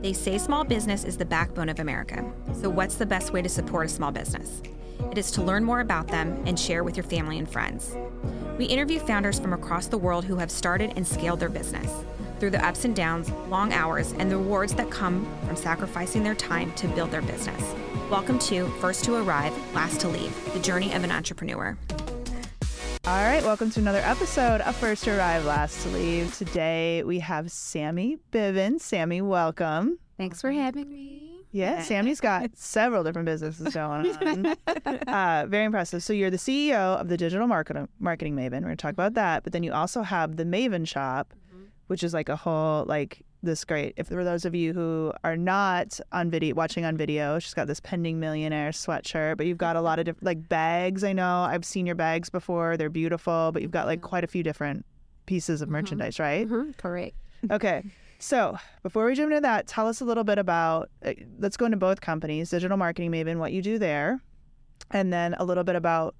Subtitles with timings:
[0.00, 2.24] They say small business is the backbone of America.
[2.54, 4.62] So, what's the best way to support a small business?
[5.10, 7.96] It is to learn more about them and share with your family and friends.
[8.58, 12.04] We interview founders from across the world who have started and scaled their business
[12.38, 16.36] through the ups and downs, long hours, and the rewards that come from sacrificing their
[16.36, 17.74] time to build their business.
[18.08, 21.76] Welcome to First to Arrive, Last to Leave, the journey of an entrepreneur.
[23.08, 26.36] All right, welcome to another episode of First to Arrive, Last to Leave.
[26.36, 28.80] Today we have Sammi Bivens.
[28.82, 29.98] Sammi, welcome.
[30.18, 31.40] Thanks for having me.
[31.50, 34.46] Yeah, Sammi's got several different businesses going on.
[35.08, 36.02] uh, very impressive.
[36.02, 38.52] So you're the CEO of the Digital Market- Marketing Maven.
[38.60, 39.42] We're going to talk about that.
[39.42, 41.32] But then you also have the Maven Shop,
[41.86, 43.94] which is like a whole like this great.
[43.96, 47.66] If for those of you who are not on video watching on video, she's got
[47.66, 51.04] this pending millionaire sweatshirt, but you've got a lot of different like bags.
[51.04, 54.26] I know I've seen your bags before; they're beautiful, but you've got like quite a
[54.26, 54.84] few different
[55.26, 56.48] pieces of merchandise, right?
[56.48, 57.16] Mm-hmm, correct.
[57.52, 57.84] Okay.
[58.18, 60.90] So before we jump into that, tell us a little bit about.
[61.04, 64.20] Uh, let's go into both companies, Digital Marketing Maven, what you do there,
[64.90, 66.16] and then a little bit about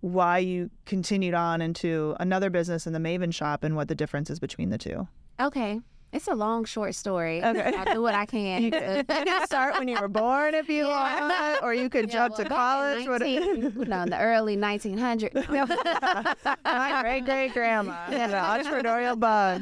[0.00, 4.30] why you continued on into another business in the Maven shop and what the difference
[4.30, 5.08] is between the two.
[5.40, 5.80] Okay.
[6.12, 7.42] It's a long, short story.
[7.42, 7.72] Okay.
[7.76, 8.62] I'll do what I can.
[8.62, 12.10] You can, you can start when you were born if you want, or you could
[12.10, 13.06] jump to college.
[13.06, 15.48] Well, back in 19, you know, in the early 1900s.
[16.64, 19.60] My great great grandma had an entrepreneurial bug.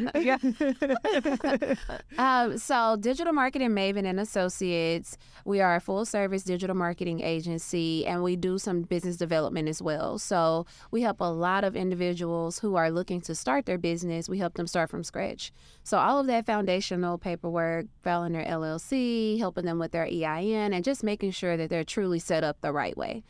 [2.18, 8.06] um, so, Digital Marketing Maven and Associates, we are a full service digital marketing agency
[8.06, 10.18] and we do some business development as well.
[10.18, 14.28] So, we help a lot of individuals who are looking to start their business.
[14.28, 15.52] We help them start from scratch.
[15.82, 20.84] So, all of that foundational paperwork, filing their LLC, helping them with their EIN, and
[20.84, 23.22] just making sure that they're truly set up the right way.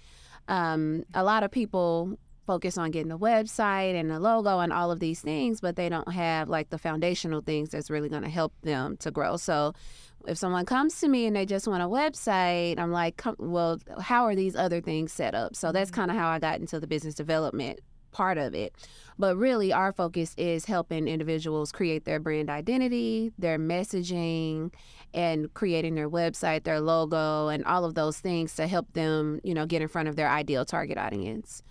[0.49, 4.91] Um, a lot of people focus on getting the website and the logo and all
[4.91, 8.29] of these things, but they don't have like the foundational things that's really going to
[8.29, 9.37] help them to grow.
[9.37, 9.73] So
[10.27, 14.25] if someone comes to me and they just want a website, I'm like, well, how
[14.25, 15.57] are these other things set up?
[15.57, 17.81] So that's kind of how I got into the business development
[18.17, 18.75] part of it.
[19.19, 24.73] But really, our focus is helping individuals create their brand identity, their messaging,
[25.13, 29.53] and creating their website, their logo, and all of those things to help them, you
[29.53, 31.63] know, get in front of their ideal target audience.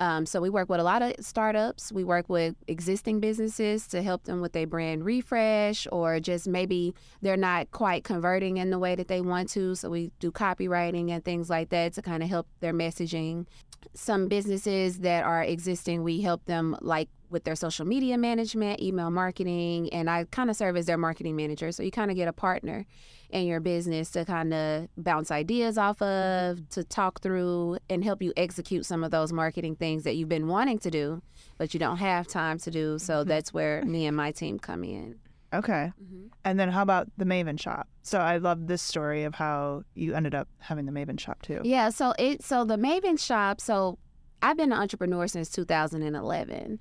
[0.00, 1.92] Um, so we work with a lot of startups.
[1.92, 6.94] We work with existing businesses to help them with their brand refresh, or just maybe
[7.20, 9.74] they're not quite converting in the way that they want to.
[9.74, 13.46] So we do copywriting and things like that to kind of help their messaging.
[13.92, 19.10] Some businesses that are existing, we help them like with their social media management, email
[19.10, 21.72] marketing, and I kind of serve as their marketing manager.
[21.72, 22.86] So you kind of get a partner
[23.32, 28.22] in your business to kind of bounce ideas off of, to talk through and help
[28.22, 31.22] you execute some of those marketing things that you've been wanting to do,
[31.58, 32.98] but you don't have time to do.
[32.98, 35.16] So that's where me and my team come in.
[35.52, 35.92] Okay.
[36.02, 36.26] Mm-hmm.
[36.44, 37.88] And then how about the Maven shop?
[38.02, 41.60] So I love this story of how you ended up having the Maven shop too.
[41.64, 43.98] Yeah, so it so the Maven shop, so
[44.42, 46.78] I've been an entrepreneur since 2011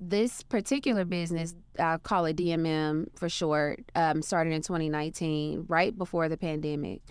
[0.00, 6.28] this particular business, I call it DMM for short, um, started in 2019, right before
[6.28, 7.02] the pandemic.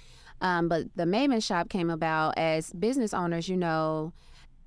[0.41, 4.13] Um, but the Maven shop came about as business owners, you know,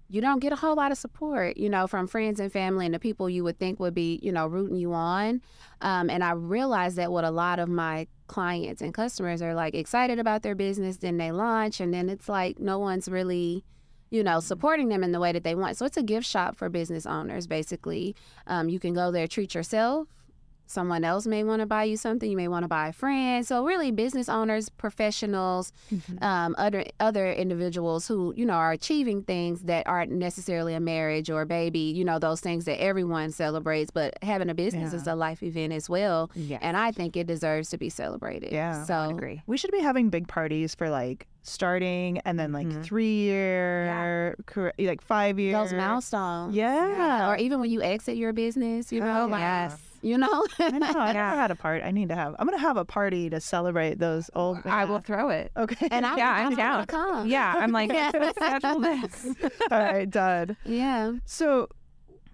[0.08, 2.92] you don't get a whole lot of support, you know, from friends and family and
[2.92, 5.40] the people you would think would be, you know, rooting you on.
[5.80, 9.74] Um, and I realized that what a lot of my clients and customers are like
[9.74, 13.64] excited about their business, then they launch, and then it's like no one's really
[14.10, 15.76] you know, supporting them in the way that they want.
[15.76, 18.14] So it's a gift shop for business owners, basically.
[18.46, 20.08] Um, you can go there, treat yourself.
[20.66, 22.30] Someone else may want to buy you something.
[22.30, 23.44] You may want to buy a friend.
[23.44, 26.22] So really, business owners, professionals, mm-hmm.
[26.22, 31.28] um, other other individuals who you know are achieving things that aren't necessarily a marriage
[31.28, 31.80] or a baby.
[31.80, 35.00] You know those things that everyone celebrates, but having a business yeah.
[35.00, 36.30] is a life event as well.
[36.36, 36.58] Yeah.
[36.60, 38.52] And I think it deserves to be celebrated.
[38.52, 39.42] Yeah, so I agree.
[39.48, 42.82] We should be having big parties for like starting and then like mm-hmm.
[42.82, 44.34] three year,
[44.78, 44.88] yeah.
[44.88, 45.54] like five years.
[45.54, 46.54] Those milestones.
[46.54, 46.88] Yeah.
[46.88, 47.30] yeah.
[47.30, 49.78] Or even when you exit your business, you know, oh, like, yes.
[50.02, 50.86] You know, I know.
[50.86, 51.84] I never had a party.
[51.84, 52.34] I need to have.
[52.38, 54.58] I'm gonna have a party to celebrate those old.
[54.64, 55.52] I will throw it.
[55.56, 55.88] Okay.
[55.90, 56.86] And I'm, yeah, I'm, I'm down.
[56.86, 57.28] Come.
[57.28, 57.90] Yeah, I'm like
[58.34, 59.26] schedule this.
[59.70, 60.56] All right, done.
[60.64, 61.12] Yeah.
[61.26, 61.68] So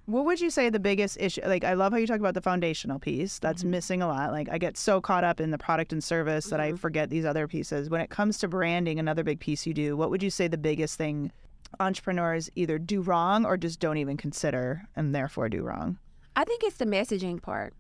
[0.07, 1.43] what would you say the biggest issue?
[1.45, 3.39] Like, I love how you talk about the foundational piece.
[3.41, 3.71] That's mm-hmm.
[3.73, 4.31] missing a lot.
[4.31, 6.51] Like, I get so caught up in the product and service mm-hmm.
[6.51, 6.77] that I mm-hmm.
[6.77, 7.91] forget these other pieces.
[7.91, 10.57] When it comes to branding, another big piece you do, what would you say the
[10.57, 11.33] biggest thing
[11.81, 15.99] entrepreneurs either do wrong or just don't even consider and therefore do wrong?
[16.37, 17.75] I think it's the messaging part.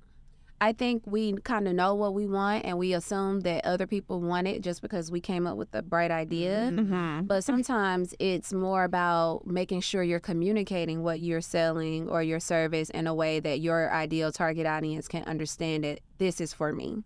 [0.61, 4.21] I think we kind of know what we want and we assume that other people
[4.21, 6.71] want it just because we came up with a bright idea.
[6.73, 7.27] Mm-hmm.
[7.27, 12.89] But sometimes it's more about making sure you're communicating what you're selling or your service
[12.91, 16.01] in a way that your ideal target audience can understand it.
[16.19, 17.05] This is for me.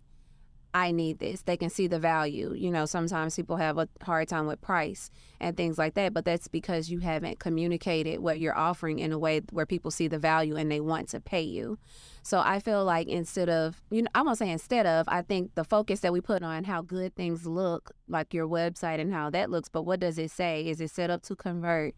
[0.73, 1.41] I need this.
[1.41, 2.53] They can see the value.
[2.53, 6.23] You know, sometimes people have a hard time with price and things like that, but
[6.23, 10.19] that's because you haven't communicated what you're offering in a way where people see the
[10.19, 11.77] value and they want to pay you.
[12.23, 15.55] So I feel like instead of, you know, I won't say instead of, I think
[15.55, 19.29] the focus that we put on how good things look, like your website and how
[19.31, 20.67] that looks, but what does it say?
[20.67, 21.95] Is it set up to convert?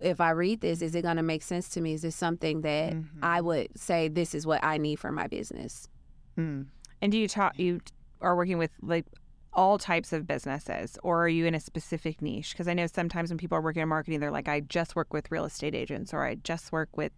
[0.00, 1.94] If I read this, is it going to make sense to me?
[1.94, 3.24] Is this something that Mm-hmm.
[3.24, 5.88] I would say this is what I need for my business?
[6.38, 6.66] Mm.
[7.02, 7.58] And do you talk?
[7.58, 7.80] You
[8.20, 9.06] are working with like
[9.52, 12.52] all types of businesses, or are you in a specific niche?
[12.52, 15.12] Because I know sometimes when people are working in marketing, they're like, I just work
[15.12, 17.12] with real estate agents, or I just work with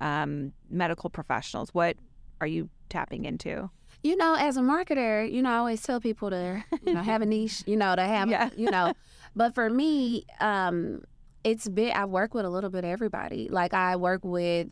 [0.00, 1.70] um, medical professionals.
[1.72, 1.96] What
[2.40, 3.70] are you tapping into?
[4.02, 7.22] You know, as a marketer, you know, I always tell people to, you know, have
[7.22, 8.50] a niche, you know, to have, Yeah.
[8.56, 8.92] you know.
[9.34, 11.02] But for me, um,
[11.44, 13.48] it's been, I work with a little bit of everybody.
[13.48, 14.68] Like I work with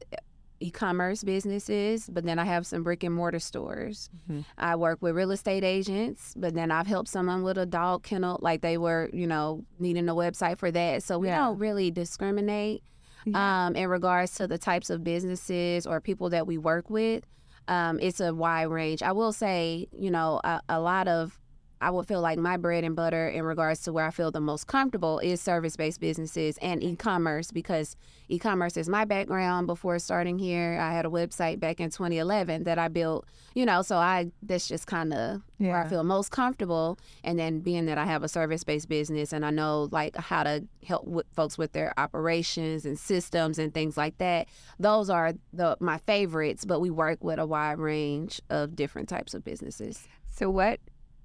[0.65, 4.09] e-commerce businesses, but then I have some brick and mortar stores.
[4.31, 4.45] Mhm.
[4.57, 8.39] I work with real estate agents, but then I've helped someone with a dog kennel,
[8.41, 11.03] like they were, you know, needing a website for that.
[11.03, 11.39] So we Yeah.
[11.45, 12.83] don't really discriminate
[13.35, 17.25] um, in regards to the types of businesses or people that we work with.
[17.69, 19.03] Um, it's a wide range.
[19.03, 21.41] I will say, you know, a, a lot of
[21.81, 24.41] I would feel like my bread and butter in regards to where I feel the
[24.41, 27.97] most comfortable is service based businesses and e commerce because
[28.29, 30.79] e commerce is my background before starting here.
[30.81, 34.69] I had a website back in 2011 that I built, you know, so I that's
[34.69, 36.99] just kind of where I feel most comfortable.
[37.23, 40.43] And then being that I have a service based business and I know like how
[40.43, 44.49] to help with folks with their operations and systems and things like that,
[44.79, 46.65] those are the my favorites.
[46.65, 50.09] But we work with a wide range of different types of businesses.
[50.31, 50.81] So, what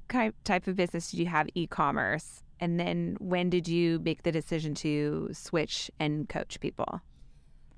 [0.09, 2.44] type of business did you have e-commerce?
[2.59, 7.01] And then when did you make the decision to switch and coach people?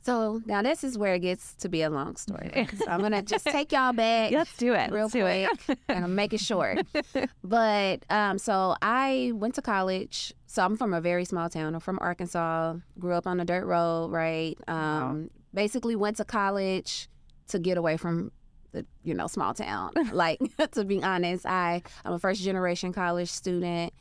[0.04, 2.68] So now this is where it gets to be a long story.
[2.78, 4.32] so I'm gonna just take y'all back.
[4.32, 4.92] Let's do it.
[4.92, 5.50] real Let's do it.
[5.66, 6.80] quick and make it short.
[7.44, 10.34] but um, so I went to college.
[10.48, 11.76] So I'm from a very small town.
[11.76, 12.76] I'm from Arkansas.
[12.98, 14.58] Grew up on a dirt road, right?
[14.68, 17.08] Um, Basically went to college
[17.50, 18.32] to get away from
[18.72, 19.92] the you know small town.
[20.12, 20.40] like
[20.72, 23.94] to be honest, I I'm a first generation college student,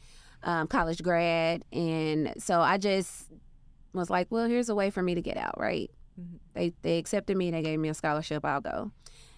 [0.43, 3.31] um, college grad, and so I just
[3.93, 5.91] was like, well, here's a way for me to get out, right?
[6.21, 6.39] Mhm.
[6.55, 7.51] They they accepted me.
[7.51, 8.45] They gave me a scholarship.
[8.45, 8.91] I'll go.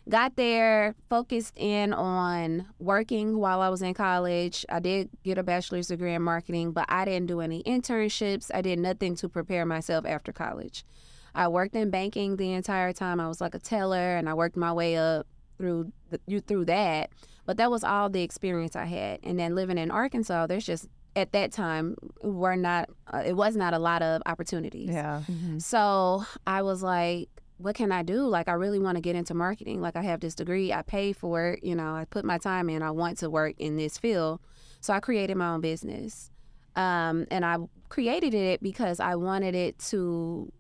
[0.08, 4.67] Got there, focused in on working while I was in college.
[4.69, 8.50] I did get a bachelor's degree in marketing, but I didn't do any internships.
[8.52, 10.85] I did nothing to prepare myself after college.
[11.34, 13.20] I worked in banking the entire time.
[13.20, 15.26] I was like a teller, and I worked my way up
[15.58, 17.11] through the, you through that.
[17.46, 19.20] But that was all the experience I had.
[19.23, 23.55] And then living in Arkansas, there's just at that time were not uh, it was
[23.56, 24.88] not a lot of opportunities.
[24.88, 25.23] Yeah.
[25.58, 28.26] So I was like, what can I do?
[28.26, 29.81] Like, I really want to get into marketing.
[29.81, 32.69] Like, I have this degree, I pay for it, you know, I put my time
[32.69, 34.40] in, I want to work in this field.
[34.81, 36.31] So I created my own business.
[36.75, 37.58] Um, and I
[37.88, 40.50] created it because I wanted it to,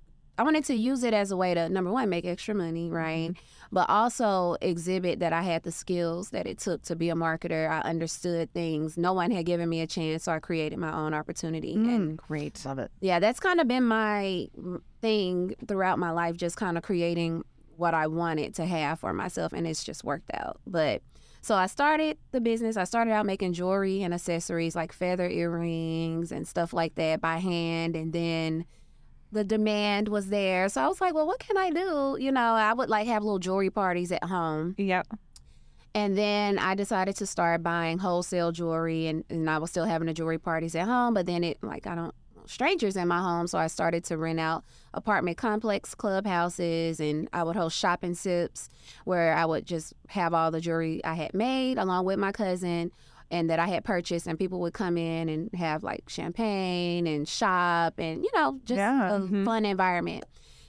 [0.42, 3.30] I wanted to use it as a way to, number one, make extra money, right?
[3.30, 3.44] Mm-hmm.
[3.70, 7.70] But also exhibit that I had the skills that it took to be a marketer.
[7.70, 8.98] I understood things.
[8.98, 11.74] No one had given me a chance, so I created my own opportunity.
[11.74, 12.60] And mm, Great.
[12.64, 12.90] Love it.
[13.00, 14.48] yeah, that's kind of been my
[15.00, 17.44] thing throughout my life, just kind of creating
[17.76, 20.60] what I wanted to have for myself, and it's just worked out.
[20.66, 21.02] But
[21.40, 22.76] so I started the business.
[22.76, 27.38] I started out making jewelry and accessories like feather earrings and stuff like that by
[27.38, 28.66] hand, and then
[29.32, 30.68] the demand was there.
[30.68, 32.16] So I was like, well, what can I do?
[32.20, 34.74] You know, I would like have little jewelry parties at home.
[34.78, 35.08] Yep.
[35.94, 40.06] And then I decided to start buying wholesale jewelry, and, and I was still having
[40.06, 41.12] the jewelry parties at home.
[41.12, 42.14] But then it, like, I don't
[42.46, 47.42] strangers in my home, so I started to rent out apartment complex clubhouses, and I
[47.42, 48.68] would host shopping sips
[49.04, 52.90] where I would just have all the jewelry I had made along with my cousin
[53.32, 57.26] and that I had purchased, and people would come in and have like champagne and
[57.26, 59.16] shop, and you know, just Yeah.
[59.16, 59.44] a Mhm.
[59.44, 60.24] fun environment.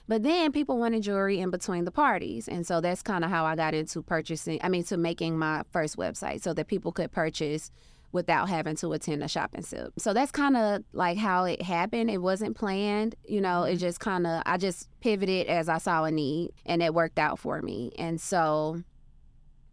[0.08, 2.46] But then people wanted jewelry in between the parties.
[2.46, 5.62] And so that's kind of how I got into purchasing, I mean, to making my
[5.70, 7.70] first website so that people could purchase
[8.12, 9.94] without having to attend a shopping sip.
[9.98, 12.10] So that's kind of like how it happened.
[12.10, 16.04] It wasn't planned, you know, it just kind of, I just pivoted as I saw
[16.04, 17.90] a need and it worked out for me.
[17.98, 18.82] And so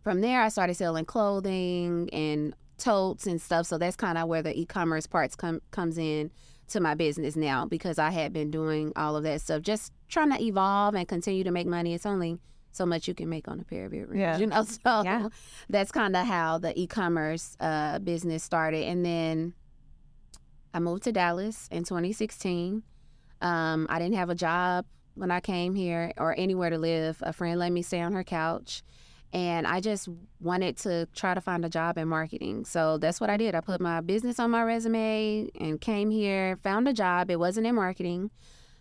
[0.01, 3.65] from there, I started selling clothing and totes and stuff.
[3.67, 6.31] So that's kind of where the e-commerce parts come comes in
[6.69, 10.31] to my business now because I had been doing all of that stuff, just trying
[10.31, 11.93] to evolve and continue to make money.
[11.93, 12.39] It's only
[12.71, 14.37] so much you can make on a pair of earrings, Yeah.
[14.37, 14.63] you know.
[14.83, 15.27] So Yeah.
[15.69, 19.53] that's kind of how the e-commerce uh, business started, and then
[20.73, 22.83] I moved to Dallas in 2016.
[23.41, 24.85] Um, I didn't have a job
[25.15, 27.17] when I came here or anywhere to live.
[27.21, 28.81] A friend let me stay on her couch.
[29.33, 30.09] And I just
[30.39, 32.65] wanted to try to find a job in marketing.
[32.65, 33.55] So that's what I did.
[33.55, 37.31] I put my business on my resume and came here, found a job.
[37.31, 38.31] It wasn't in marketing,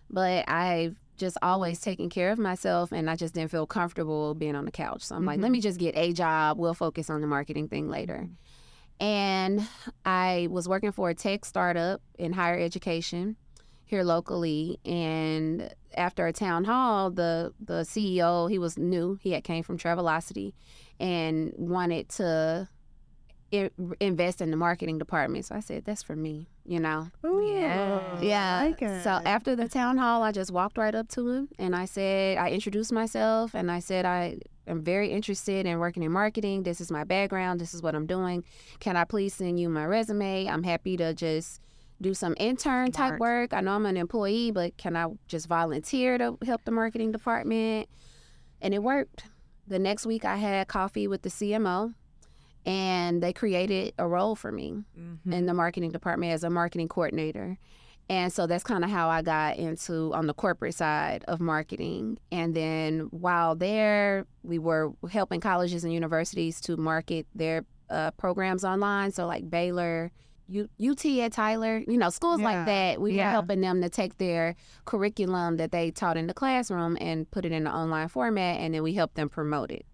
[0.09, 4.57] but I've just always taken care of myself and I just didn't feel comfortable being
[4.57, 5.03] on the couch.
[5.03, 5.53] So I'm like, let mm-hmm.
[5.53, 6.59] me just get a job.
[6.59, 8.27] We'll focus on the marketing thing later.
[8.27, 9.05] Mm-hmm.
[9.05, 9.69] And
[10.05, 13.37] I was working for a tech startup in higher education
[13.91, 19.45] here locally and after a town hall the the ceo he was new he had
[19.45, 20.53] came from travelocity
[21.01, 22.69] and wanted to
[23.53, 28.21] I- invest in the marketing department so i said that's for me you know Yeah.
[28.23, 28.59] yeah.
[28.63, 28.79] I like.
[29.03, 32.39] So after the town hall, I just walked right up to him and I said,
[32.39, 36.63] I introduced myself and I said, I am very interested in working in marketing.
[36.63, 37.61] This is my background.
[37.61, 38.45] This is what I'm doing.
[38.79, 40.47] Can I please send you my resume?
[40.47, 41.61] I'm happy to just
[42.01, 43.53] do some intern type work.
[43.53, 47.89] I know I'm an employee, but can I just volunteer to help the marketing department?
[48.63, 49.25] And it worked.
[49.67, 51.95] The next week, I had coffee with the CMO
[52.67, 55.33] and they created a role for me Mm-hmm.
[55.33, 57.59] in the marketing department as a marketing coordinator.
[58.09, 62.19] And so that's kind of how I got into on the corporate side of marketing.
[62.33, 68.65] And then while there, we were helping colleges and universities to market their uh, programs
[68.65, 69.13] online.
[69.13, 70.11] So like Baylor,
[70.51, 72.45] U- UT at Tyler, you know, schools Yeah.
[72.47, 73.01] like that.
[73.01, 77.31] We were helping them to take their curriculum that they taught in the classroom and
[77.31, 79.87] put it in an online format, and then we helped them promote it,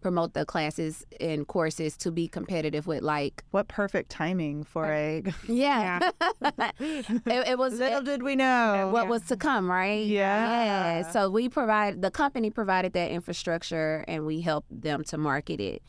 [0.00, 4.88] promote the classes and courses to be competitive with like What perfect timing for uh,
[4.88, 5.22] a.
[5.46, 6.10] yeah.
[6.80, 8.90] it, it was Little did we know.
[8.92, 10.06] what was to come, right?
[10.06, 10.64] Yeah.
[11.02, 11.10] Yeah.
[11.10, 15.82] So we provide the company provided that infrastructure and we helped them to market it.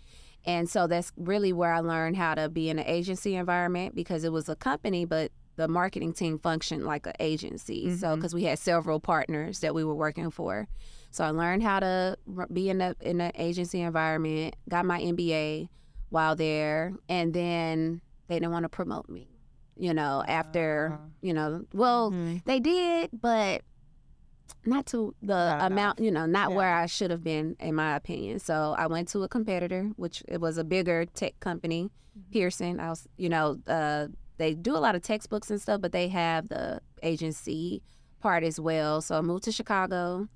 [0.45, 4.23] And so that's really where I learned how to be in an agency environment because
[4.23, 7.95] it was a company, but the marketing team functioned like an agency.
[7.97, 8.15] So Mhm.
[8.15, 10.67] because we had several partners that we were working for,
[11.11, 12.17] so I learned how to
[12.53, 14.55] be in a in an agency environment.
[14.69, 15.67] Got my MBA
[16.09, 19.27] while there, and then they didn't want to promote me.
[19.75, 21.05] You know, after Ah.
[21.21, 22.43] you know, well, Mhm.
[22.45, 23.61] they did, but
[24.65, 25.27] not to the
[25.57, 26.55] Not amount, you know, not Yeah.
[26.57, 28.39] where I should have been, in my opinion.
[28.39, 32.31] So I went to a competitor, which it was a bigger tech company, Mm-hmm.
[32.31, 32.79] Pearson.
[32.79, 36.07] I was, you know, uh, they do a lot of textbooks and stuff, but they
[36.07, 37.83] have the agency
[38.19, 39.01] part as well.
[39.01, 40.27] So I moved to Chicago.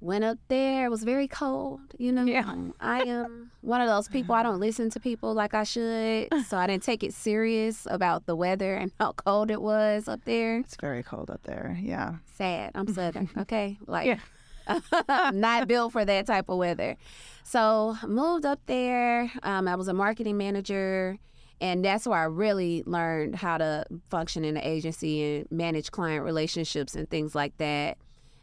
[0.00, 0.86] Went up there.
[0.86, 1.80] It was very cold.
[1.98, 2.54] You know, Yeah.
[2.80, 4.34] I am one of those people.
[4.34, 8.24] I don't listen to people like I should, so I didn't take it serious about
[8.26, 11.76] the weather and how cold it was up there It's very cold up there.
[11.80, 12.14] Yeah.
[12.36, 12.72] sad.
[12.74, 13.78] I'm Southern, okay?
[13.86, 14.18] Like, Yeah.
[15.32, 16.96] not built for that type of weather.
[17.42, 19.30] So moved up there.
[19.42, 21.18] Um, I was a marketing manager,
[21.60, 26.24] and that's where I really learned how to function in the agency and manage client
[26.24, 27.98] relationships and things like that.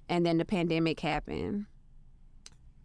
[0.10, 1.66] And then the pandemic happened.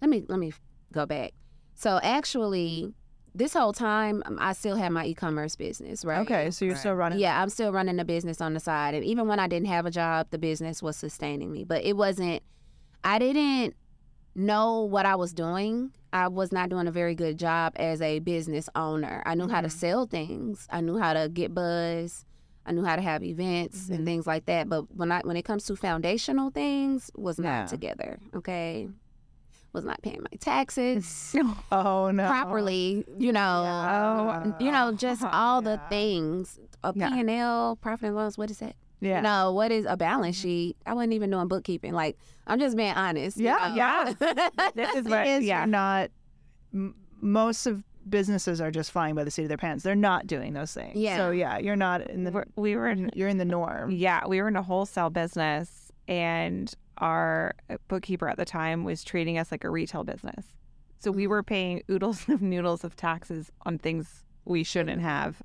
[0.00, 0.52] Let me let me
[0.92, 1.32] go back.
[1.74, 2.92] So actually,
[3.34, 6.20] this whole time um, I still had my e-commerce business, right?
[6.20, 7.18] Okay, so you're still running.
[7.18, 8.94] Yeah, I'm still running a business on the side.
[8.94, 11.64] And even when I didn't have a job, the business was sustaining me.
[11.64, 12.42] But it wasn't,
[13.04, 13.74] I didn't
[14.34, 15.92] know what I was doing.
[16.12, 19.22] I was not doing a very good job as a business owner.
[19.24, 19.72] I knew how to Mhm.
[19.72, 22.24] sell things, I knew how to get buzz.
[22.64, 23.94] I knew how to have events Mhm.
[23.96, 27.44] and things like that, but when I when it comes to foundational things, was not
[27.62, 27.66] Yeah.
[27.66, 28.18] together.
[28.34, 28.88] Okay,
[29.72, 31.34] was not paying my taxes
[31.72, 32.26] Oh no.
[32.28, 33.04] properly.
[33.18, 34.52] You know, Yeah.
[34.60, 36.58] you know, just all the things.
[36.84, 37.10] A Yeah.
[37.10, 38.74] P&L, profit and loss, what is that?
[39.00, 39.16] Yeah.
[39.16, 40.76] You know, what is a balance sheet?
[40.86, 41.92] I wasn't even doing bookkeeping.
[41.92, 42.16] Like,
[42.46, 43.36] I'm just being honest.
[43.36, 43.74] you Yeah, know?
[43.74, 44.70] yeah.
[44.74, 45.64] This is what, yeah.
[45.64, 46.10] not.
[46.74, 49.84] M- most of businesses are just flying by the seat of their pants.
[49.84, 50.96] They're not doing those things.
[50.96, 51.16] Yeah.
[51.16, 52.30] So yeah, you're not in the.
[52.32, 53.90] We're- we were in, You're in the norm.
[53.90, 59.02] yeah, we were in a wholesale business, and our uh, bookkeeper at the time was
[59.04, 60.46] treating us like a retail business.
[60.98, 65.42] So we were paying oodles of noodles of taxes on things we shouldn't have.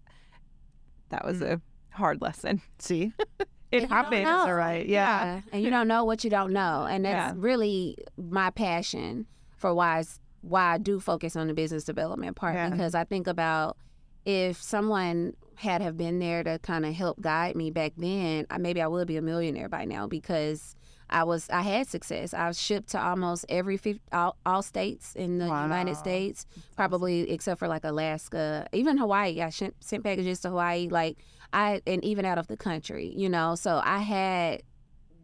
[1.10, 1.54] That was mm.
[1.54, 1.62] a
[1.96, 2.62] hard lesson.
[2.80, 3.14] See,
[3.70, 4.24] It And you don't happened.
[4.24, 4.38] know.
[4.48, 4.86] all right.
[4.88, 5.42] Yeah.
[5.52, 6.88] And you don't know what you don't know.
[6.90, 7.40] And that's Yeah.
[7.42, 9.26] really my passion
[9.58, 12.70] for why it's, why I do focus on the business development part Yeah.
[12.70, 13.78] because I think about
[14.26, 18.58] if someone had have been there to kind of help guide me back then, I,
[18.58, 20.76] maybe I would be a millionaire by now because
[21.10, 22.34] I was I had success.
[22.34, 25.64] I was shipped to almost every 50, all, all states in the Wow.
[25.64, 29.42] United States, probably except for like Alaska, even Hawaii.
[29.42, 31.18] I sent, sent packages to Hawaii, like
[31.54, 33.56] I and even out of the country, you know.
[33.56, 34.64] So I had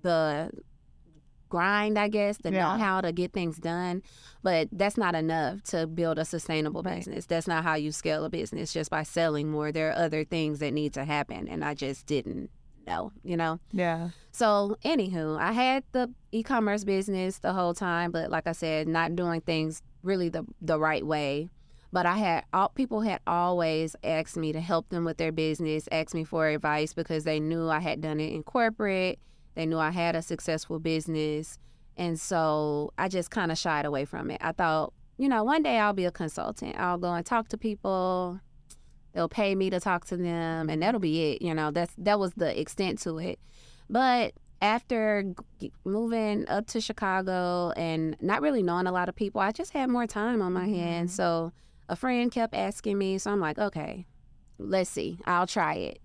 [0.02, 0.50] the
[1.54, 2.64] grind, I guess, the Yeah.
[2.64, 4.02] know how to get things done.
[4.42, 6.98] But that's not enough to build a sustainable Right.
[6.98, 7.28] business.
[7.28, 9.72] That's not how you scale a business just by selling more.
[9.72, 12.50] There are other things that need to happen, and I just didn't
[12.88, 13.60] know, you know.
[13.72, 14.10] Yeah.
[14.32, 19.16] So, anywho, I had the e-commerce business the whole time, but like I said, not
[19.16, 21.50] doing things really the the right way.
[21.94, 25.88] But I had all people had always asked me to help them with their business,
[25.92, 29.20] asked me for advice because they knew I had done it in corporate.
[29.56, 31.60] They knew I had a successful business.
[31.96, 34.40] And so I just kind of shied away from it.
[34.42, 36.76] I thought, you know, one day I'll be a consultant.
[36.78, 38.40] I'll go and talk to people.
[39.14, 41.42] They'll pay me to talk to them and that'll be it.
[41.42, 43.40] You know, that's that was the extent to it.
[43.90, 49.42] But after g- moving up to Chicago and not really knowing a lot of people,
[49.42, 51.12] I just had more time on my hands.
[51.12, 51.18] Mm-hmm.
[51.18, 51.52] So
[51.90, 54.08] a friend kept asking me, so I'm like, okay,
[54.58, 56.00] let's see, I'll try it.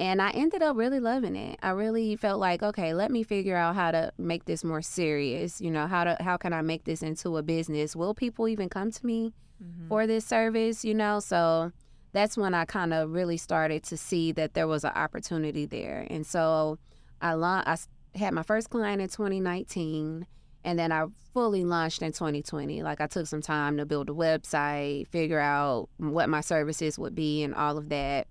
[0.00, 1.58] And I ended up really loving it.
[1.62, 5.60] I really felt like, okay, let me figure out how to make this more serious.
[5.60, 7.94] You know, how to how can I make this into a business?
[7.94, 9.88] Will people even come to me mm-hmm.
[9.88, 10.86] for this service?
[10.86, 11.72] You know, so
[12.12, 16.06] that's when I kind of really started to see that there was an opportunity there.
[16.08, 16.78] And so
[17.20, 17.76] I la- I
[18.14, 20.26] had my first client in 2019
[20.64, 22.82] and then I fully launched in 2020.
[22.82, 27.14] Like I took some time to build a website, figure out what my services would
[27.14, 28.28] be and all of that.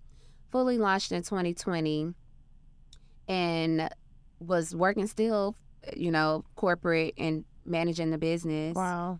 [0.51, 2.13] Fully launched in 2020
[3.27, 3.89] and
[4.39, 5.55] was working still,
[5.95, 8.75] you know, corporate and managing the business.
[8.75, 9.19] Wow.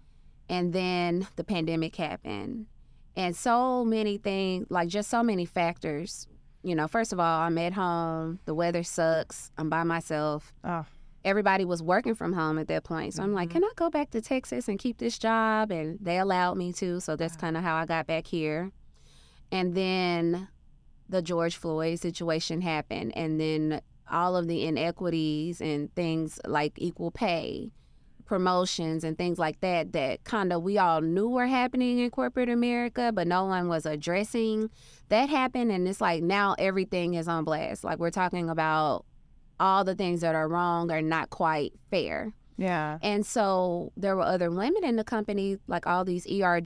[0.50, 2.66] And then the pandemic happened.
[3.16, 6.28] And so many things, like just so many factors.
[6.64, 10.52] You know, first of all, I'm at home, the weather sucks, I'm by myself.
[10.64, 10.86] Oh.
[11.24, 13.14] Everybody was working from home at that point.
[13.14, 13.60] So I'm like, mm-hmm.
[13.60, 15.70] can I go back to Texas and keep this job?
[15.70, 17.00] And they allowed me to.
[17.02, 18.72] So that's kind of how I got back here.
[19.52, 20.48] And then
[21.10, 23.12] the George Floyd situation happened.
[23.18, 27.72] And then all of the inequities and things like equal pay
[28.30, 32.48] promotions and things like that that kind of we all knew were happening in corporate
[32.48, 34.70] America, but no one was addressing.
[35.10, 37.84] That happened, and it's like now everything is on blast.
[37.84, 39.06] Like we're talking about
[39.60, 42.32] all the things that are wrong are not quite fair.
[42.58, 43.00] Yeah.
[43.02, 46.62] And so there were other women in the company, like all these ER,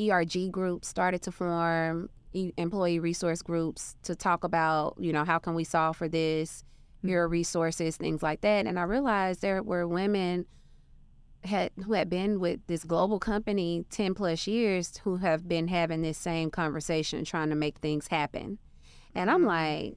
[0.00, 2.10] ERG groups started to form,
[2.56, 6.64] employee resource groups to talk about, you know, how can we solve for this,
[7.02, 8.66] your resources, things like that.
[8.66, 10.46] And I realized there were women
[11.44, 16.00] had who had been with this global company 10 plus years who have been having
[16.00, 18.58] this same conversation trying to make things happen.
[19.14, 19.96] And I'm like,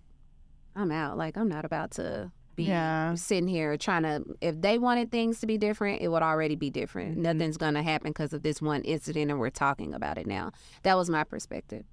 [0.76, 1.18] I'm out.
[1.18, 3.16] Like I'm not about to be Yeah.
[3.16, 6.70] sitting here trying to if they wanted things to be different, it would already be
[6.70, 7.14] different.
[7.14, 7.22] Mm-hmm.
[7.22, 10.52] Nothing's going to happen because of this one incident and we're talking about it now.
[10.84, 11.86] That was my perspective.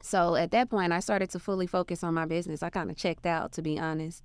[0.00, 2.62] So at that point, I started to fully focus on my business.
[2.62, 4.22] I kind of checked out, to be honest.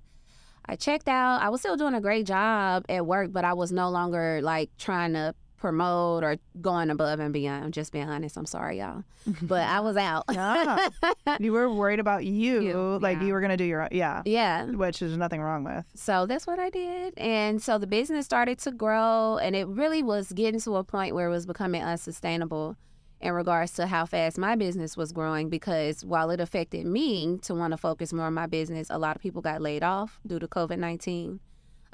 [0.66, 1.42] I checked out.
[1.42, 4.70] I was still doing a great job at work, but I was no longer like
[4.78, 5.34] trying to
[5.64, 7.64] promote or going above and beyond.
[7.64, 8.36] I'm just being honest.
[8.36, 9.02] I'm sorry, y'all.
[9.42, 10.24] But I was out.
[10.30, 10.88] Yeah.
[11.40, 13.24] you were worried about you, You, like yeah.
[13.24, 14.66] you were gonna do your yeah, yeah.
[14.66, 15.86] which there's nothing wrong with.
[15.94, 17.14] So that's what I did.
[17.16, 21.14] And so the business started to grow and it really was getting to a point
[21.14, 22.76] where it was becoming unsustainable
[23.20, 27.54] in regards to how fast my business was growing because while it affected me to
[27.54, 30.38] want to focus more on my business, a lot of people got laid off due
[30.38, 31.40] to COVID 19.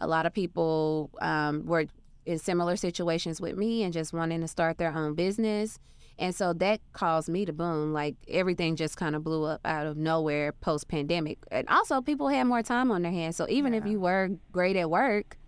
[0.01, 1.87] A lot of people um, were
[2.27, 5.79] in similar situations with me and just wanting to start their own business.
[6.19, 7.93] And so that caused me to boom.
[7.93, 11.39] Like everything just kind of blew up out of nowhere post pandemic.
[11.51, 13.37] And also, people had more time on their hands.
[13.37, 15.39] So even if you were great at work,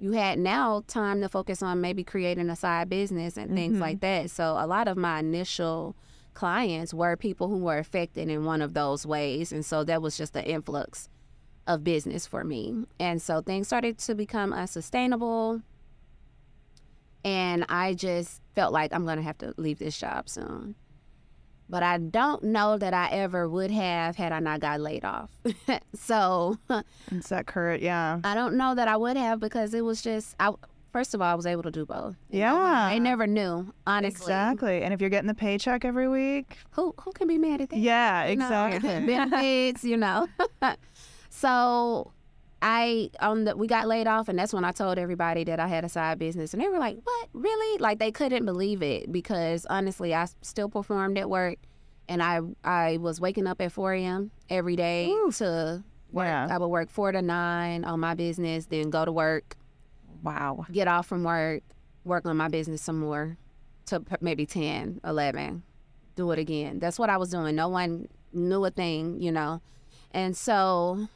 [0.00, 3.80] you had now time to focus on maybe creating a side business and things Mhm.
[3.80, 4.30] like that.
[4.30, 5.94] So a lot of my initial
[6.32, 9.52] clients were people who were affected in one of those ways.
[9.52, 11.08] And so that was just the influx
[11.66, 12.86] of business for me.
[12.98, 15.60] And so things started to become unsustainable.
[17.22, 20.74] And I just felt like I'm going to have to leave this job soon.
[21.70, 25.30] But I don't know that I ever would have had I not got laid off.
[25.94, 26.58] so
[27.12, 28.18] It's that current, yeah.
[28.24, 30.52] I don't know that I would have because it was just I.
[30.92, 32.16] First of all, I was able to do both.
[32.30, 32.84] You know, Yeah.
[32.86, 34.24] I never knew honestly.
[34.24, 34.82] Exactly.
[34.82, 37.78] And if you're getting the paycheck every week, Who who can be mad at that?
[37.78, 39.06] yeah, exactly.
[39.06, 40.26] benefits, you know.
[41.30, 42.12] so
[42.62, 45.66] I on the we got laid off and that's when I told everybody that I
[45.66, 47.28] had a side business and they were like, "What?
[47.32, 51.58] Really?" Like they couldn't believe it because honestly, I still performed at work
[52.08, 54.30] and I I was waking up at 4 a.m.
[54.50, 55.32] every day Ooh.
[55.32, 56.26] to work.
[56.26, 56.48] Yeah.
[56.50, 59.56] I would work 4 to 9 on my business, then go to work,
[60.22, 60.66] Wow.
[60.70, 61.62] get off from work,
[62.04, 63.38] work on my business some more
[63.86, 65.62] to maybe 10, 11,
[66.16, 66.78] do it again.
[66.78, 67.54] That's what I was doing.
[67.56, 69.62] No one knew a thing, you know.
[70.12, 71.08] And so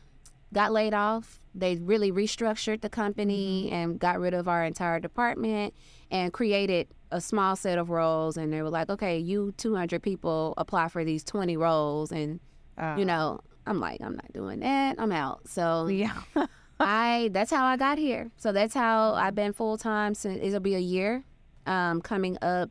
[0.55, 1.41] got laid off.
[1.55, 5.75] They really restructured the company and got rid of our entire department
[6.11, 8.37] and created a small set of roles.
[8.37, 12.11] And they were like, okay, you 200 people apply for these 20 roles.
[12.11, 12.41] And,
[12.79, 14.97] Uh, you know, I'm like, I'm not doing that.
[14.99, 15.47] I'm out.
[15.49, 16.23] So yeah.
[16.81, 18.31] I that's how I got here.
[18.37, 21.23] So that's how I've been full time since it'll be a year
[21.67, 22.71] um, coming up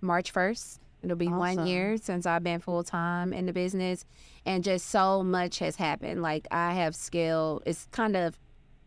[0.00, 0.80] March 1st.
[1.02, 4.04] It'll be one year since I've been full time in the business,
[4.44, 6.22] and just so much has happened.
[6.22, 7.62] Like I have scaled.
[7.66, 8.38] It's kind of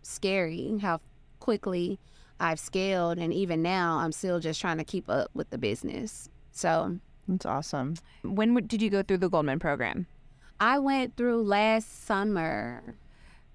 [0.02, 1.00] scary how
[1.39, 2.00] quickly
[2.39, 6.30] I've scaled, and even now I'm still just trying to keep up with the business.
[6.52, 7.95] So That's awesome.
[8.24, 10.08] When w- did you go through the Goldman program?
[10.60, 12.95] I went through last summer.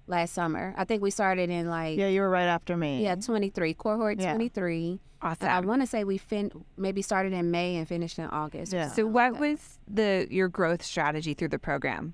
[0.07, 3.03] Last summer, I think we started in like Yeah, you were right after me.
[3.03, 4.33] yeah 23 cohort Yeah.
[4.33, 4.99] 23.
[5.21, 5.49] Awesome.
[5.49, 8.71] I want to say we fin maybe started in May and finished in August.
[8.73, 8.89] Yeah.
[8.89, 12.13] so what was the your growth strategy through the program?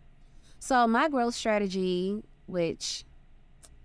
[0.59, 3.03] So my growth strategy, which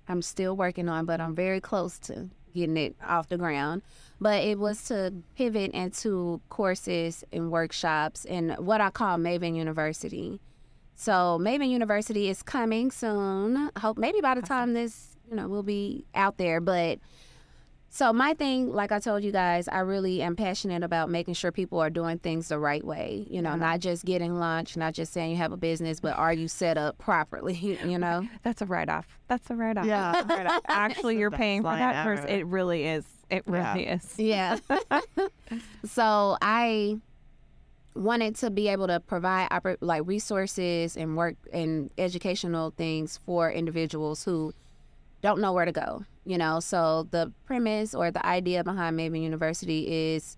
[0.09, 3.83] I'm still working on, but I'm very close to getting it off the ground.
[4.21, 10.41] But it was to pivot into courses and workshops and what I call Maven University.
[10.97, 13.71] So Maven University is coming soon.
[13.77, 16.61] I hope maybe by the time this, you know, will be out there.
[16.61, 16.99] But
[17.91, 21.53] so my thing, like I told you guys, I really am passionate about making sure
[21.53, 23.27] people are doing things the right way.
[23.31, 26.33] You know, not just getting lunch, not just saying you have a business, but are
[26.33, 27.79] you set up properly?
[27.87, 28.27] You know.
[28.43, 29.07] That's a write off.
[29.29, 29.85] That's a write off.
[29.87, 30.59] Yeah.
[30.67, 32.17] Actually, you're paying for that ever.
[32.17, 32.31] person.
[32.31, 33.05] It really is.
[33.31, 33.73] It Yeah.
[33.75, 34.15] really is.
[34.19, 34.59] Yeah.
[35.85, 36.99] so I
[37.97, 43.51] wanted to be able to provide oppor- like resources and work and educational things for
[43.51, 44.53] individuals who
[45.23, 46.05] don't know where to go.
[46.25, 50.37] You know, so the premise or the idea behind Maven University is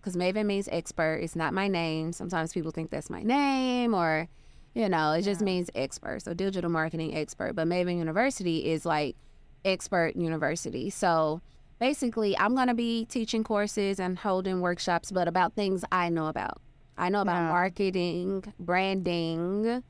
[0.00, 1.20] because Maven means expert.
[1.22, 2.12] It's not my name.
[2.12, 4.28] Sometimes people think that's my name or,
[4.74, 6.22] you know, it just means expert.
[6.22, 7.54] So digital marketing expert.
[7.54, 9.16] But Maven University is like
[9.64, 10.90] expert university.
[10.90, 11.40] So
[11.78, 16.26] basically, I'm going to be teaching courses and holding workshops, but about things I know
[16.26, 16.60] about.
[17.02, 17.48] I know about Yeah.
[17.48, 19.82] marketing, branding,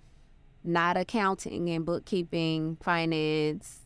[0.64, 3.80] not accounting and bookkeeping, finance,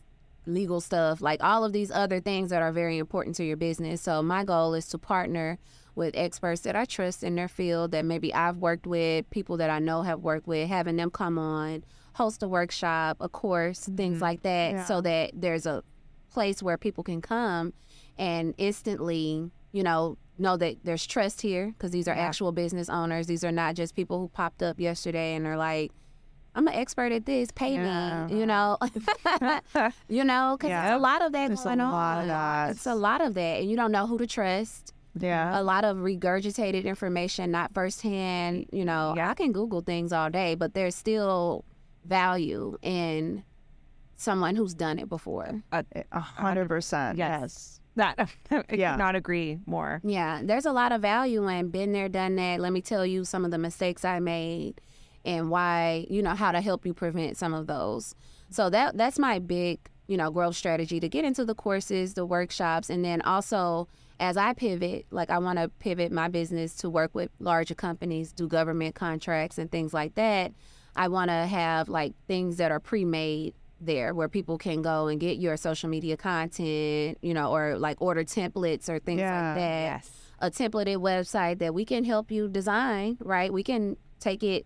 [0.45, 4.01] legal stuff, like all of these other things that are very important to your business.
[4.01, 5.57] So my goal is to partner
[5.93, 9.69] with experts that I trust in their field that maybe I've worked with, people that
[9.69, 14.15] I know have worked with, having them come on, host a workshop, a course, things
[14.15, 14.23] mm-hmm.
[14.23, 14.85] like that, Yeah.
[14.85, 15.83] so that there's a
[16.31, 17.73] place where people can come
[18.17, 22.21] and instantly, you know, know that there's trust here because these are Yeah.
[22.27, 23.27] actual business owners.
[23.27, 25.91] These are not just people who popped up yesterday and are like,
[26.55, 28.27] I'm an expert at this, pay Yeah.
[28.27, 28.77] me, you know.
[30.09, 30.95] you know, because Yeah.
[30.95, 32.27] a lot of that There's going on.
[32.27, 32.71] that.
[32.71, 34.93] It's a lot of that, and you don't know who to trust.
[35.19, 35.59] Yeah.
[35.59, 38.67] A lot of regurgitated information, not firsthand.
[38.71, 39.29] You know, yeah.
[39.31, 41.63] I can Google things all day, but there's still
[42.05, 43.43] value in
[44.15, 45.61] someone who's done it before.
[45.71, 47.17] A hundred percent.
[47.17, 47.76] Yes.
[47.97, 48.15] That
[48.51, 48.91] I Yeah.
[48.93, 49.99] could not agree more.
[50.03, 52.59] Yeah, there's a lot of value in been there, done that.
[52.59, 54.79] Let me tell you some of the mistakes I made
[55.25, 58.15] and why, you know, how to help you prevent some of those.
[58.49, 62.25] So that that's my big, you know, growth strategy to get into the courses, the
[62.25, 63.87] workshops, and then also
[64.19, 68.31] as I pivot, like I want to pivot my business to work with larger companies,
[68.31, 70.53] do government contracts and things like that.
[70.95, 75.19] I want to have like things that are pre-made there where people can go and
[75.19, 79.47] get your social media content, you know, or like order templates or things Yeah.
[79.47, 79.81] like that.
[80.03, 80.11] Yes.
[80.39, 83.51] A templated website that we can help you design, right?
[83.51, 84.65] We can take it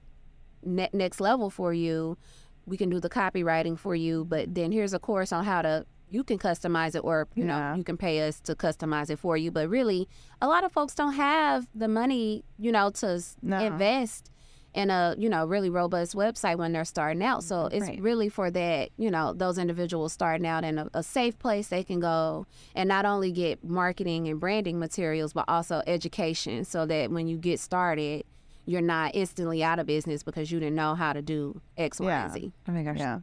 [0.64, 2.18] ne- next level for you.
[2.66, 5.86] We can do the copywriting for you, but then here's a course on how to
[6.10, 7.72] you can customize it or you Yeah.
[7.72, 10.10] know you can pay us to customize it for you but really
[10.42, 13.60] a lot of folks don't have the money you know to No.
[13.64, 14.30] invest
[14.74, 18.02] in a you know really robust website when they're starting out so it's Right.
[18.02, 21.84] really for that you know those individuals starting out in a, a safe place they
[21.84, 27.12] can go and not only get marketing and branding materials but also education so that
[27.12, 28.24] when you get started
[28.66, 32.08] you're not instantly out of business because you didn't know how to do x y
[32.08, 32.24] Yeah.
[32.24, 32.98] and z Oh my gosh.
[33.00, 33.20] Yeah.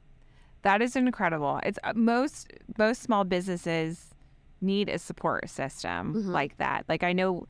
[0.62, 1.60] That is incredible.
[1.62, 4.12] It's uh, most most small businesses
[4.60, 6.26] need a support system Mhm.
[6.32, 6.84] like that.
[6.88, 7.46] Like I know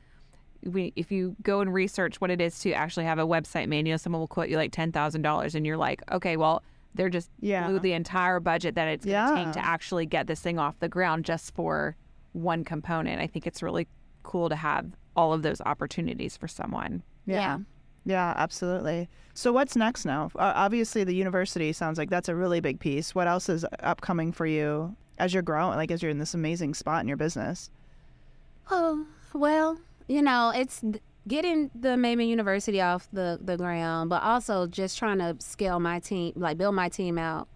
[0.65, 3.87] we if you go and research what it is to actually have a website made,
[3.87, 6.63] you know, someone will quote you like ten thousand dollars and you're like, okay, well,
[6.95, 7.69] they're just Yeah.
[7.69, 9.45] blew the entire budget that it's gonna Yeah.
[9.45, 11.97] take to actually get this thing off the ground just for
[12.33, 13.21] one component.
[13.21, 13.87] I think it's really
[14.23, 17.03] cool to have all of those opportunities for someone.
[17.27, 17.59] Yeah.
[18.05, 19.09] Yeah, absolutely.
[19.35, 20.31] So what's next now?
[20.35, 23.15] Uh, obviously, the university sounds like that's a really big piece.
[23.15, 25.77] What else is upcoming for you as you're growing?
[25.77, 27.71] Like as you're in this amazing spot in your business.
[28.71, 30.83] Oh, well, you know, it's
[31.29, 36.01] getting the Maven University off the, the ground, but also just trying to scale my
[36.01, 37.49] team, like build my team out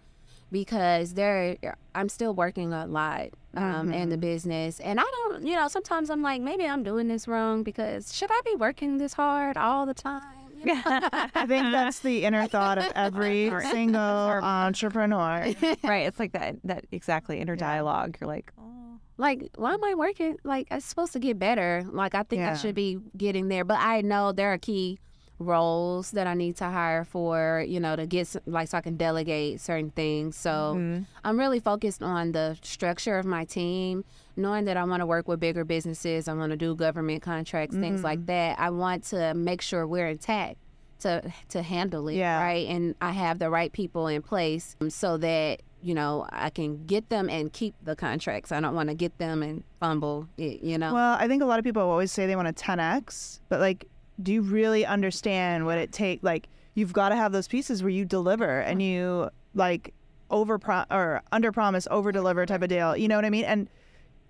[0.53, 1.57] because there,
[1.95, 4.79] I'm still working a lot um, in the business.
[4.81, 8.31] And I don't, you know, sometimes I'm like, maybe I'm doing this wrong because should
[8.31, 10.23] I be working this hard all the time?
[10.59, 10.83] You know?
[10.85, 15.55] I think that's the inner thought of every single entrepreneur.
[15.83, 16.07] right.
[16.07, 18.19] It's like that that exactly inner dialogue.
[18.21, 18.82] You're like, oh
[19.23, 20.37] like, why am I working?
[20.45, 21.85] Like, I'm supposed to get better.
[21.91, 22.53] Like, I think Yeah.
[22.53, 23.65] I should be getting there.
[23.65, 24.99] But I know there are key
[25.39, 28.97] roles that I need to hire for, you know, to get, like, so I can
[28.97, 30.37] delegate certain things.
[30.37, 31.03] So Mm-hmm.
[31.25, 34.05] I'm really focused on the structure of my team,
[34.37, 36.29] knowing that I want to work with bigger businesses.
[36.29, 38.05] I want to do government contracts, things Mm-hmm.
[38.05, 38.59] like that.
[38.59, 40.57] I want to make sure we're intact
[41.01, 42.41] to to handle it, Yeah.
[42.43, 42.67] right?
[42.69, 47.09] And I have the right people in place so that you know I can get
[47.09, 48.53] them and keep the contracts.
[48.53, 50.95] I don't want to get them and fumble it, you know.
[50.95, 53.87] Well, I think a lot of people always say they want a 10x, but like,
[54.23, 56.23] do you really understand what it takes?
[56.23, 59.92] Like, you've got to have those pieces where you deliver and you like
[60.31, 62.97] over pro- or under promise, over deliver type of deal.
[62.97, 63.45] You know what I mean?
[63.45, 63.68] And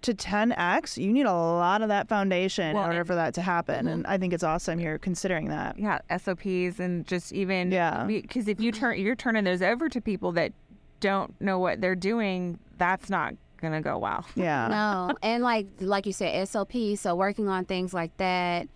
[0.02, 3.42] to 10x, you need a lot of that foundation Well, in order for that to
[3.42, 3.86] happen.
[3.86, 4.12] And mm-hmm.
[4.12, 5.78] I think it's awesome you're considering that.
[5.78, 8.04] yeah SOPs and just even Yeah.
[8.06, 10.52] because if you turn you're turning those over to people that
[11.02, 14.24] don't know what they're doing, that's not gonna go well.
[14.34, 14.68] Yeah.
[14.68, 16.72] no, and like like you said, SOP.
[16.96, 18.68] So working on things like that.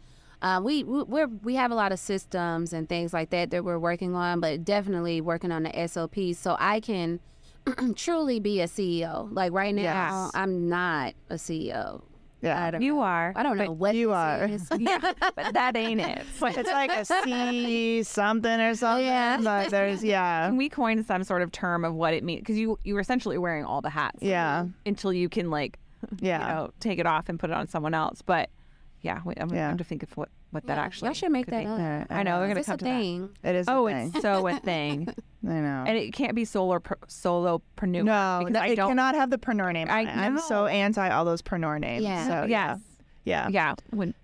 [0.43, 3.65] Uh, we we we're, we have a lot of systems and things like that that
[3.65, 7.21] we're working on, but definitely working on the SOPs so I can
[7.97, 9.29] truly be a CEO.
[9.33, 10.31] Like right now, Yes.
[10.35, 12.03] I'm not a CEO.
[12.43, 12.71] I Yeah.
[12.71, 13.33] don't, You are.
[13.35, 14.47] I don't know what you are.
[14.79, 16.23] yeah, but that ain't it.
[16.43, 19.07] It's like a C something or something.
[19.07, 19.39] Yeah.
[19.43, 20.47] But there's, yeah.
[20.49, 22.41] Can we coin some sort of term of what it means?
[22.41, 24.19] Because you you were essentially wearing all the hats.
[24.23, 24.67] Yeah.
[24.85, 25.79] Until you can like,
[26.21, 26.41] Yeah.
[26.41, 28.23] you know, take it off and put it on someone else.
[28.23, 28.51] But
[29.03, 29.69] yeah, wait, I'm Yeah.
[29.69, 31.07] going to think of what what that Yeah, actually.
[31.09, 31.67] Y'all should make could that be.
[31.67, 31.79] up.
[31.79, 33.29] Yeah, I know we're gonna It's come a to thing.
[33.43, 33.67] It is.
[33.67, 33.73] that.
[33.73, 35.09] a Oh, it's so a thing,
[35.47, 35.85] I know.
[35.87, 38.05] and it can't be solo solopreneur.
[38.05, 38.89] No, no, I it don't.
[38.91, 39.89] cannot have the preneur name.
[39.91, 42.05] I, I'm so anti all those preneur names.
[42.05, 42.27] Yeah.
[42.27, 42.79] So, yes.
[43.25, 43.49] yeah.
[43.51, 43.75] Yeah.
[43.91, 44.15] When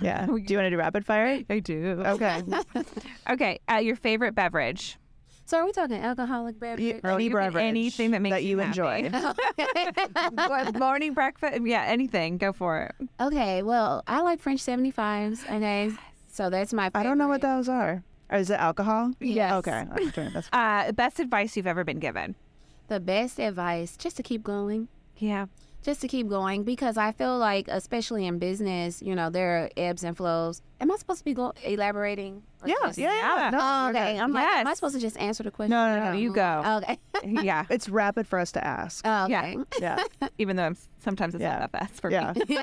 [0.00, 0.26] Yeah.
[0.26, 1.42] Do you want to do rapid fire?
[1.48, 2.02] I do.
[2.06, 2.42] Okay.
[3.30, 3.58] Okay.
[3.70, 4.98] Uh, your favorite beverage?
[5.46, 6.80] So are we talking alcoholic beverage?
[6.80, 9.10] You- any beverage anything that makes that you you enjoy.
[10.34, 11.60] What, morning breakfast?
[11.64, 12.36] Yeah, anything.
[12.38, 13.08] Go for it.
[13.20, 15.44] okay, well, I like French 75s.
[15.44, 15.92] Okay,
[16.28, 17.00] so that's my favorite.
[17.00, 18.02] I don't know what those are.
[18.28, 19.12] Or is it alcohol?
[19.20, 19.52] Yes.
[19.54, 19.86] Okay.
[20.34, 22.34] That's Uh, best advice you've ever been given?
[22.88, 24.88] The best advice, just to keep going.
[25.16, 25.46] Yeah.
[25.82, 29.70] Just to keep going because I feel like, especially in business, you know, there are
[29.76, 30.60] ebbs and flows.
[30.80, 32.42] Am I supposed to be go- elaborating?
[32.62, 33.50] Or yeah, just- yeah, yeah.
[33.50, 34.18] No, Oh, okay.
[34.18, 35.70] I'm like, am I supposed to just answer the question?
[35.70, 36.18] No, no, no.
[36.18, 36.62] You go.
[36.84, 36.98] Okay.
[37.24, 37.64] Yeah.
[37.70, 39.06] It's rapid for us to ask.
[39.06, 39.56] Oh, okay.
[39.80, 40.02] Yeah.
[40.20, 40.28] Yeah.
[40.38, 41.58] Even though I'm, sometimes it's Yeah.
[41.58, 42.32] not that fast for Yeah.
[42.48, 42.58] me.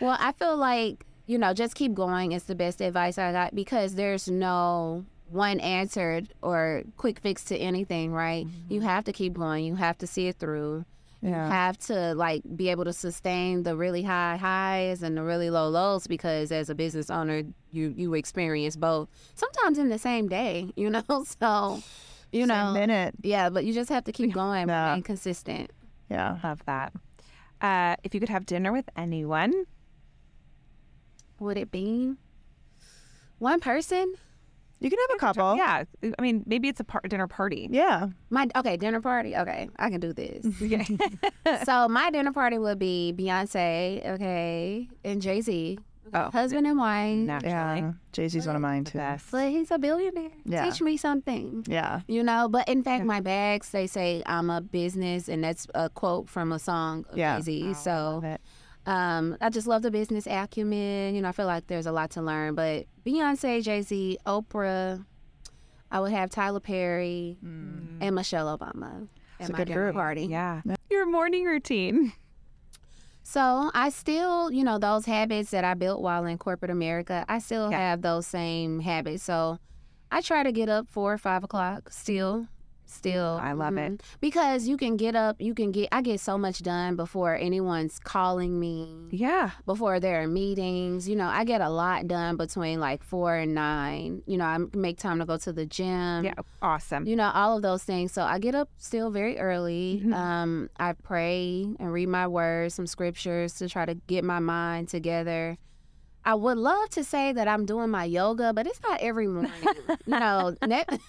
[0.00, 3.54] Well, I feel like, you know, just keep going is the best advice I got
[3.54, 8.46] because there's no one answer or quick fix to anything, right?
[8.68, 8.88] You mm-hmm.
[8.88, 9.64] have to keep going.
[9.64, 10.84] You have to see it through.
[11.22, 11.48] Yeah.
[11.50, 15.68] have to like be able to sustain the really high highs and the really low
[15.68, 19.08] lows because as a business owner, you you experience both.
[19.34, 21.02] Sometimes in the same day, you know.
[21.40, 21.82] So,
[22.32, 23.14] you Same know, minute.
[23.22, 25.70] yeah, but you just have to keep going and consistent.
[26.08, 26.38] Yeah.
[26.42, 26.92] Love that.
[27.60, 29.66] Uh, if you could have dinner with anyone,
[31.38, 32.14] Would it be
[33.38, 34.14] one person?
[34.80, 35.56] You can have a couple.
[35.56, 35.84] yeah,
[36.18, 37.68] I mean, maybe it's a par- dinner party.
[37.70, 38.08] Yeah.
[38.30, 39.36] My okay, dinner party.
[39.36, 40.46] Okay, I can do this.
[40.60, 40.84] Yeah.
[41.64, 45.78] so my dinner party would be Beyonce, okay, and Jay Z,
[46.12, 46.28] Oh.
[46.32, 47.16] husband and wife.
[47.18, 47.52] Naturally.
[47.52, 47.92] Yeah.
[48.12, 48.98] Jay Z's one of mine too.
[48.98, 49.30] best.
[49.30, 50.30] But he's a billionaire.
[50.44, 50.64] Yeah.
[50.64, 51.64] Teach me something.
[51.68, 52.00] Yeah.
[52.08, 55.88] You know, but in fact, my bags they say I'm a business, and that's a
[55.88, 57.36] quote from a song of Yeah.
[57.36, 57.66] Jay Z.
[57.68, 58.40] Oh, so Love it.
[58.86, 61.14] Um, I just love the business acumen.
[61.14, 62.54] You know, I feel like there's a lot to learn.
[62.54, 65.04] But Beyonce, Jay Z, Oprah,
[65.90, 69.94] I would have Tyler Perry and Michelle Obama at a my good dinner group.
[69.94, 70.26] party.
[70.26, 70.62] Yeah.
[70.90, 72.12] Your morning routine.
[73.22, 77.38] So I still, you know, those habits that I built while in corporate America, I
[77.38, 77.78] still Yeah.
[77.78, 79.22] have those same habits.
[79.22, 79.58] So
[80.10, 82.48] I try to get up four or five o'clock still.
[82.90, 83.38] Still.
[83.40, 83.92] I love it.
[83.92, 84.00] Mhm.
[84.20, 87.98] Because you can get up, you can get I get so much done before anyone's
[87.98, 89.50] calling me, Yeah.
[89.64, 91.08] before there are meetings.
[91.08, 94.22] You know, I get a lot done between like four and nine.
[94.26, 96.34] You know, I make time to go to the gym Yeah.
[96.62, 97.06] Awesome.
[97.06, 100.12] you know all of those things so i get up still very early Mhm.
[100.14, 104.88] um i pray and read my words some scriptures to try to get my mind
[104.88, 105.56] together
[106.24, 109.50] i would love to say that i'm doing my yoga but it's not every morning
[110.06, 110.88] no, net,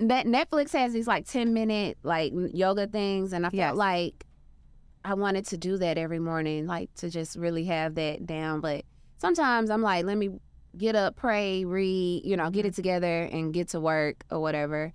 [0.00, 3.74] net, netflix has these like 10 minute like yoga things and i felt Yes.
[3.74, 4.24] like
[5.04, 8.84] i wanted to do that every morning like to just really have that down but
[9.18, 10.30] sometimes i'm like let me
[10.74, 14.90] get up, pray, read, you know, get it together and get to work or whatever.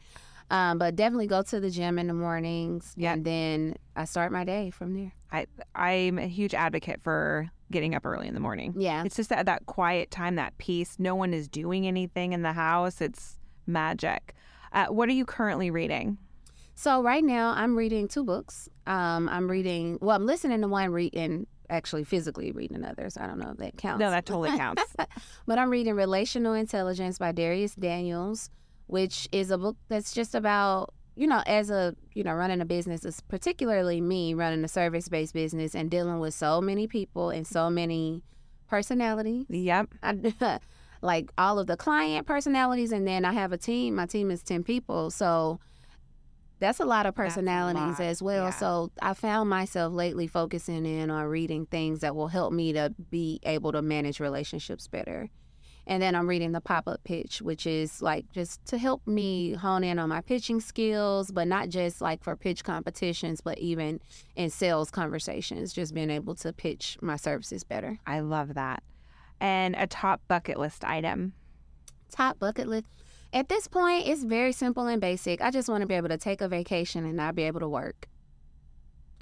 [0.50, 2.96] Um, but definitely go to the gym in the mornings.
[2.98, 3.14] Yeah.
[3.14, 5.14] And then I start my day from there.
[5.32, 8.74] I I'm a huge advocate for getting up early in the morning.
[8.78, 9.04] Yeah.
[9.04, 10.96] It's just that that quiet time, that peace.
[11.00, 13.02] No one is doing anything in the house.
[13.02, 14.34] It's magic.
[14.72, 16.18] Uh, what are you currently reading?
[16.76, 18.70] So right now I'm reading two books.
[18.86, 19.98] Um, I'm reading.
[20.02, 23.18] Well, I'm listening to one, reading actually physically reading others.
[23.18, 24.00] I don't know if that counts.
[24.00, 24.84] No, that totally counts.
[25.46, 28.50] but I'm reading Relational Intelligence by Dharius Daniels,
[28.88, 32.66] which is a book that's just about you know, as a you know running a
[32.66, 37.32] business, is particularly me running a service based business and dealing with so many people
[37.32, 38.24] and so many
[38.70, 39.46] personalities.
[39.50, 39.90] yep.
[40.04, 40.60] I,
[41.02, 43.96] like all of the client personalities, and then I have a team.
[43.96, 45.60] My team is ten people, so
[46.60, 48.46] that's a lot of personalities lot, as well.
[48.46, 48.52] yeah.
[48.52, 52.94] So I found myself lately focusing in on reading things that will help me to
[53.10, 55.30] be able to manage relationships better.
[55.90, 59.54] And then I'm reading the pop up pitch, which is like just to help me
[59.54, 64.02] hone in on my pitching skills, but not just like for pitch competitions, but even
[64.36, 68.00] in sales conversations, just being able to pitch my services better.
[68.06, 68.84] I love that.
[69.40, 71.34] And a top bucket list item.
[72.12, 72.88] top bucket list.
[73.34, 75.42] At this point, it's very simple and basic.
[75.42, 77.68] I just want to be able to take a vacation and not be able to
[77.70, 78.08] work.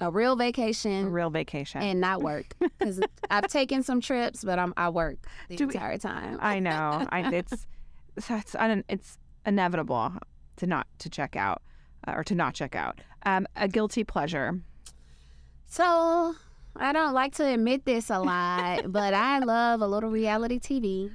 [0.00, 1.80] A real A vacation real vacation.
[1.82, 2.46] and not work.
[2.78, 5.16] Because I've taken some trips, but I'm I work
[5.48, 6.38] the Do we- entire time.
[6.40, 7.06] I know.
[7.10, 7.66] I, it's
[8.28, 8.54] it's
[8.88, 10.12] it's inevitable
[10.56, 11.62] to not to check out
[12.06, 13.00] uh, or to not check out.
[13.24, 14.60] Um, a guilty pleasure.
[15.66, 16.34] so
[16.76, 21.10] I don't like to admit this a lot, but I love a little reality TV.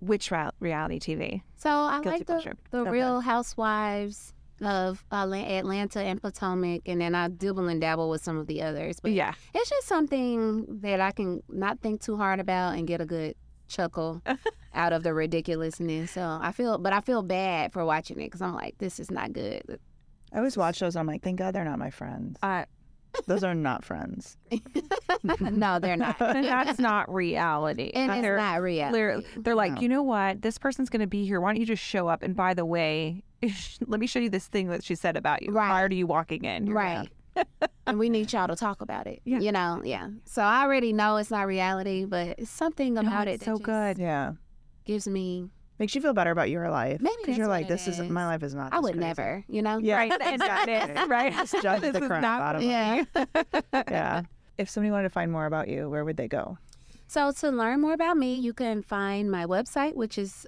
[0.00, 1.42] Which reality TV?
[1.56, 2.56] So I Guilty like the, pleasure.
[2.70, 2.90] the Okay.
[2.90, 4.32] Real Housewives
[4.64, 8.62] of Atla- Atlanta and Potomac, and then I dibble and dabble with some of the
[8.62, 9.00] others.
[9.00, 9.34] But yeah.
[9.54, 13.34] It's just something that I can not think too hard about and get a good
[13.68, 14.22] chuckle
[14.74, 16.10] out of the ridiculousness.
[16.12, 19.10] So I feel, but I feel bad for watching it because I'm like, this is
[19.10, 19.78] not good.
[20.32, 20.96] I always watch those.
[20.96, 22.38] I'm like, thank God they're not my friends.
[22.42, 22.64] Uh,
[23.26, 24.38] Those are not friends.
[25.22, 26.20] no, they're not.
[26.20, 27.90] and that's not reality.
[27.94, 28.90] it's they're, not real.
[28.90, 29.80] They're, they're like, No.
[29.82, 30.42] you know what?
[30.42, 31.40] This person's going to be here.
[31.40, 32.22] Why don't you just show up?
[32.22, 33.22] And by the way,
[33.86, 35.68] let me show you this thing that she said about you Right.
[35.68, 36.66] prior to you walking in.
[36.66, 37.08] You're Right.
[37.86, 39.20] and we need y'all to talk about it.
[39.24, 39.40] Yeah.
[39.40, 40.08] You know, yeah.
[40.24, 43.56] So I already know it's not reality, but it's something No, about it's it that
[43.56, 43.98] so good.
[43.98, 44.32] Yeah.
[44.84, 45.48] gives me.
[45.78, 47.00] Makes you feel better about your life.
[47.00, 48.08] Maybe Because you're like, this is is.
[48.10, 48.72] my life is not.
[48.72, 49.06] I would crazy.
[49.06, 49.78] never, you know.
[49.78, 49.96] Yeah.
[49.96, 50.12] Right.
[50.20, 51.32] And that is, right.
[51.32, 52.62] Just judge This the crap not- out of.
[52.62, 53.04] Yeah.
[53.90, 54.22] Yeah.
[54.58, 56.58] If somebody wanted to find more about you, where would they go?
[57.08, 60.46] So to learn more about me, you can find my website, which is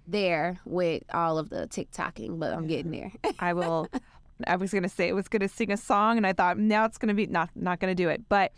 [0.08, 3.12] there with all of the TikToking, but I'm getting there.
[3.38, 3.86] I will.
[4.46, 6.98] I was gonna say it was gonna sing a song, and I thought now it's
[6.98, 8.22] gonna be not not gonna do it.
[8.28, 8.52] But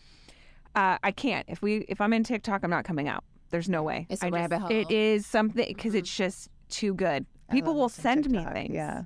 [0.75, 1.47] uh, I can't.
[1.49, 3.25] If we if I'm in TikTok, I'm not coming out.
[3.51, 4.07] There's no way.
[4.11, 4.71] It's a I just- rabbit hole.
[4.71, 7.27] It is something because it's just too good.
[7.51, 8.75] People will send me things.
[8.75, 9.03] Yeah.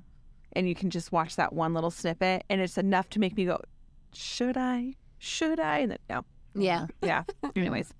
[0.53, 3.45] and you can just watch that one little snippet, and it's enough to make me
[3.45, 3.61] go,
[4.13, 4.95] "Should I?
[5.19, 6.25] Should I?" And then no.
[6.55, 6.87] yeah.
[7.03, 7.23] Yeah.
[7.55, 7.93] Anyways,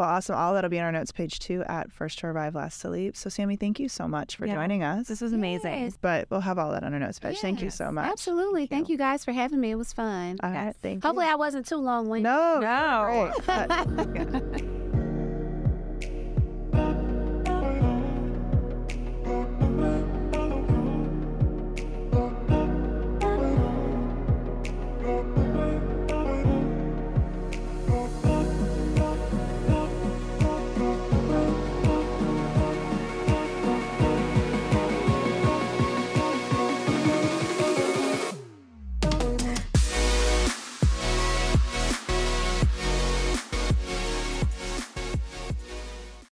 [0.00, 0.34] Well, awesome.
[0.34, 3.18] All that'll be on our notes page too at First to Revive, Last to Leap.
[3.18, 4.54] So, Sammi, thank you so much for Yeah.
[4.54, 5.08] joining us.
[5.08, 5.78] this was amazing.
[5.84, 5.98] Yes.
[6.00, 7.38] But we'll have all that on our notes page.
[7.38, 8.10] Thank you so much.
[8.10, 8.64] Absolutely.
[8.66, 9.72] Thank you guys for having me.
[9.72, 10.38] It was fun.
[10.42, 10.74] All right.
[10.80, 11.32] Thank Hopefully, you.
[11.32, 12.32] I wasn't too long winded.
[12.32, 12.60] no.
[12.60, 13.32] No.
[13.44, 13.46] Great.
[14.64, 14.80] But-